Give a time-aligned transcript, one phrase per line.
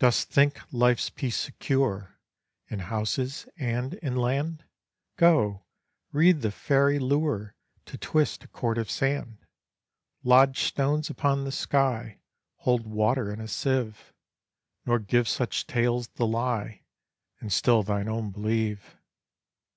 [0.00, 2.18] Dost think life's peace secure
[2.66, 4.64] In houses and in land?
[5.16, 5.62] Go,
[6.10, 7.54] read the fairy lure
[7.86, 9.38] To twist a cord of sand;
[10.24, 12.18] Lodge stones upon the sky,
[12.56, 14.12] Hold water in a sieve,
[14.86, 16.82] Nor give such tales the lie,
[17.38, 18.96] And still thine own believe.